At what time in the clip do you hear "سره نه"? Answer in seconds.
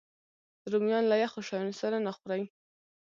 1.81-2.11